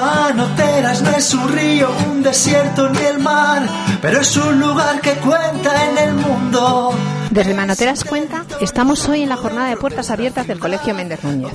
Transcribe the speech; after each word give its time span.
Manoteras 0.00 1.02
no 1.02 1.10
es 1.10 1.34
un 1.34 1.52
río, 1.52 1.88
un 2.10 2.20
desierto 2.20 2.88
ni 2.88 2.98
el 2.98 3.20
mar, 3.20 3.62
pero 4.02 4.20
es 4.20 4.36
un 4.36 4.58
lugar 4.58 5.00
que 5.00 5.12
cuenta 5.12 5.88
en 5.88 5.98
el 5.98 6.14
mundo. 6.14 6.92
Desde 7.30 7.54
Manoteras 7.54 8.02
Cuenta, 8.02 8.44
estamos 8.60 9.08
hoy 9.08 9.22
en 9.22 9.28
la 9.28 9.36
jornada 9.36 9.68
de 9.68 9.76
puertas 9.76 10.10
abiertas 10.10 10.48
del 10.48 10.58
Colegio 10.58 10.94
Méndez 10.94 11.22
Núñez. 11.22 11.52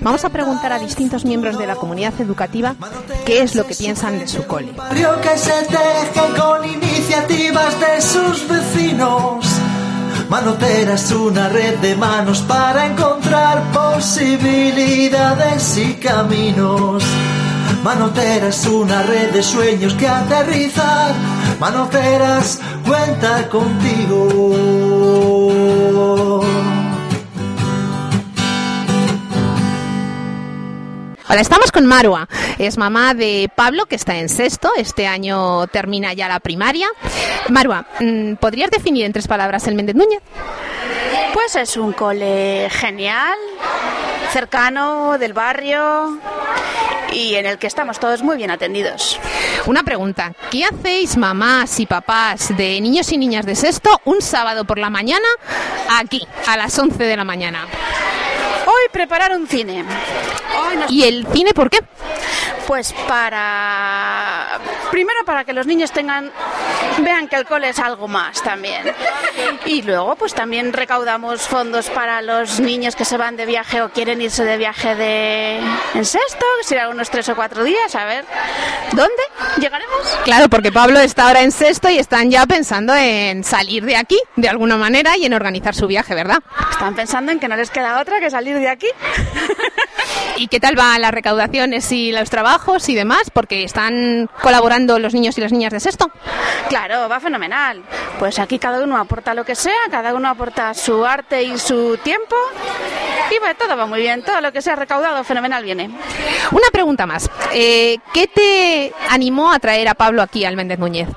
Vamos 0.00 0.24
a 0.24 0.30
preguntar 0.30 0.72
a 0.72 0.78
distintos 0.78 1.26
miembros 1.26 1.58
de 1.58 1.66
la 1.66 1.76
comunidad 1.76 2.18
educativa 2.18 2.76
qué 3.26 3.42
es 3.42 3.54
lo 3.54 3.66
que 3.66 3.74
piensan 3.74 4.18
de 4.18 4.26
su 4.26 4.46
cole. 4.46 4.72
Que 5.22 5.36
se 5.36 5.66
teje 5.66 6.18
con 6.38 6.66
iniciativas 6.66 7.78
de 7.78 8.00
sus 8.00 8.48
vecinos. 8.48 9.44
Manotera 10.30 10.94
es 10.94 11.12
una 11.12 11.50
red 11.50 11.76
de 11.80 11.94
manos 11.94 12.40
para 12.40 12.86
encontrar 12.86 13.70
posibilidades 13.72 15.76
y 15.76 15.96
caminos. 15.96 17.04
Manotera 17.82 18.48
es 18.48 18.66
una 18.66 19.02
red 19.02 19.30
de 19.30 19.42
sueños 19.42 19.94
que 19.94 20.06
aterrizar. 20.06 21.14
Manoteras 21.58 22.60
cuenta 22.86 23.48
contigo. 23.48 24.28
Hola, 31.26 31.40
estamos 31.40 31.72
con 31.72 31.86
Marua. 31.86 32.28
Es 32.58 32.76
mamá 32.76 33.14
de 33.14 33.50
Pablo, 33.54 33.86
que 33.86 33.94
está 33.94 34.16
en 34.16 34.28
sexto. 34.28 34.70
Este 34.76 35.06
año 35.06 35.66
termina 35.68 36.12
ya 36.12 36.28
la 36.28 36.40
primaria. 36.40 36.88
Marua, 37.48 37.86
mm, 38.00 38.34
¿podrías 38.34 38.70
definir 38.70 39.06
en 39.06 39.12
tres 39.14 39.26
palabras 39.26 39.66
el 39.66 39.74
Méndez 39.74 39.96
Núñez? 39.96 40.20
Pues 41.32 41.56
es 41.56 41.78
un 41.78 41.94
cole 41.94 42.68
genial, 42.70 43.38
cercano, 44.32 45.16
del 45.16 45.32
barrio 45.32 46.20
y 47.12 47.34
en 47.34 47.46
el 47.46 47.58
que 47.58 47.66
estamos 47.66 47.98
todos 47.98 48.22
muy 48.22 48.36
bien 48.36 48.50
atendidos. 48.50 49.18
Una 49.66 49.82
pregunta. 49.82 50.32
¿Qué 50.50 50.64
hacéis 50.64 51.16
mamás 51.16 51.78
y 51.80 51.86
papás 51.86 52.56
de 52.56 52.80
niños 52.80 53.10
y 53.12 53.18
niñas 53.18 53.46
de 53.46 53.54
sexto 53.54 53.90
un 54.04 54.20
sábado 54.20 54.64
por 54.64 54.78
la 54.78 54.90
mañana 54.90 55.26
aquí, 55.98 56.26
a 56.46 56.56
las 56.56 56.78
11 56.78 57.02
de 57.02 57.16
la 57.16 57.24
mañana? 57.24 57.66
Hoy 58.80 58.88
preparar 58.92 59.32
un 59.32 59.46
cine. 59.46 59.84
¿Y 60.88 61.04
el 61.04 61.26
cine 61.26 61.52
por 61.52 61.68
qué? 61.68 61.80
Pues 62.66 62.94
para... 63.08 64.58
Primero 64.90 65.24
para 65.24 65.44
que 65.44 65.52
los 65.52 65.66
niños 65.66 65.90
tengan... 65.90 66.30
Vean 66.98 67.28
que 67.28 67.36
el 67.36 67.44
cole 67.44 67.70
es 67.70 67.78
algo 67.78 68.08
más 68.08 68.42
también. 68.42 68.94
Y 69.64 69.82
luego 69.82 70.16
pues 70.16 70.34
también 70.34 70.72
recaudamos 70.72 71.42
fondos 71.42 71.90
para 71.90 72.22
los 72.22 72.60
niños 72.60 72.94
que 72.96 73.04
se 73.04 73.16
van 73.16 73.36
de 73.36 73.46
viaje 73.46 73.82
o 73.82 73.90
quieren 73.90 74.22
irse 74.22 74.44
de 74.44 74.56
viaje 74.56 74.94
de... 74.94 75.58
En 75.94 76.04
sexto, 76.04 76.46
que 76.60 76.68
serán 76.68 76.90
unos 76.90 77.10
tres 77.10 77.28
o 77.28 77.36
cuatro 77.36 77.64
días. 77.64 77.94
A 77.94 78.04
ver, 78.04 78.24
¿dónde 78.92 79.22
llegaremos? 79.58 80.18
Claro, 80.24 80.48
porque 80.48 80.70
Pablo 80.70 81.00
está 81.00 81.26
ahora 81.26 81.42
en 81.42 81.52
sexto 81.52 81.90
y 81.90 81.98
están 81.98 82.30
ya 82.30 82.46
pensando 82.46 82.94
en 82.94 83.42
salir 83.44 83.84
de 83.84 83.96
aquí, 83.96 84.20
de 84.36 84.48
alguna 84.48 84.76
manera, 84.76 85.16
y 85.16 85.24
en 85.24 85.34
organizar 85.34 85.74
su 85.74 85.86
viaje, 85.86 86.14
¿verdad? 86.14 86.38
Están 86.70 86.94
pensando 86.94 87.32
en 87.32 87.40
que 87.40 87.48
no 87.48 87.56
les 87.56 87.70
queda 87.70 88.00
otra 88.00 88.20
que 88.20 88.30
salir 88.30 88.58
de 88.58 88.68
aquí. 88.70 88.86
¿Y 90.36 90.48
qué 90.48 90.60
tal 90.60 90.74
van 90.74 91.00
las 91.02 91.12
recaudaciones 91.12 91.90
y 91.92 92.12
los 92.12 92.30
trabajos 92.30 92.88
y 92.88 92.94
demás? 92.94 93.30
Porque 93.32 93.64
están 93.64 94.28
colaborando 94.42 94.98
los 94.98 95.12
niños 95.12 95.36
y 95.36 95.40
las 95.40 95.52
niñas 95.52 95.72
de 95.72 95.80
sexto. 95.80 96.10
Claro, 96.68 97.08
va 97.08 97.20
fenomenal. 97.20 97.82
Pues 98.18 98.38
aquí 98.38 98.58
cada 98.58 98.82
uno 98.82 98.96
aporta 98.96 99.34
lo 99.34 99.44
que 99.44 99.54
sea, 99.54 99.80
cada 99.90 100.14
uno 100.14 100.28
aporta 100.28 100.72
su 100.74 101.04
arte 101.04 101.42
y 101.42 101.58
su 101.58 101.98
tiempo. 101.98 102.36
Y 103.30 103.38
va, 103.38 103.54
todo 103.54 103.76
va 103.76 103.86
muy 103.86 104.00
bien, 104.00 104.22
todo 104.22 104.40
lo 104.40 104.52
que 104.52 104.62
sea 104.62 104.76
recaudado 104.76 105.22
fenomenal 105.24 105.62
viene. 105.62 105.90
Una 106.50 106.68
pregunta 106.72 107.06
más. 107.06 107.30
Eh, 107.52 107.98
¿Qué 108.12 108.26
te 108.26 108.92
animó 109.08 109.52
a 109.52 109.58
traer 109.58 109.88
a 109.88 109.94
Pablo 109.94 110.22
aquí 110.22 110.44
al 110.44 110.56
Méndez 110.56 110.78
Núñez? 110.78 111.08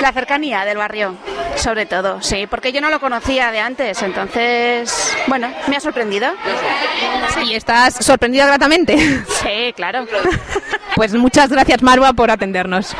La 0.00 0.12
cercanía 0.12 0.64
del 0.64 0.78
barrio, 0.78 1.14
sobre 1.62 1.86
todo, 1.86 2.20
sí, 2.20 2.48
porque 2.50 2.72
yo 2.72 2.80
no 2.80 2.90
lo 2.90 2.98
conocía 2.98 3.52
de 3.52 3.60
antes, 3.60 4.02
entonces, 4.02 5.14
bueno, 5.28 5.48
me 5.68 5.76
ha 5.76 5.80
sorprendido. 5.80 6.26
¿Y 7.46 7.54
estás 7.54 7.94
sorprendida 8.04 8.46
gratamente? 8.46 9.22
Sí, 9.42 9.72
claro. 9.74 10.06
Pues 10.94 11.14
muchas 11.14 11.48
gracias, 11.48 11.82
Marwa, 11.82 12.12
por 12.12 12.30
atendernos. 12.30 12.94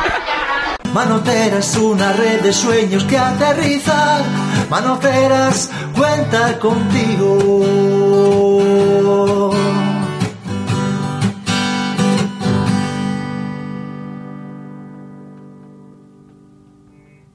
Manotera 0.94 1.58
es 1.58 1.76
una 1.76 2.14
red 2.14 2.40
de 2.40 2.50
sueños 2.50 3.04
que 3.04 3.18
aterrizar. 3.18 4.22
Manoteras 4.70 5.70
cuenta 5.94 6.58
contigo. 6.58 7.61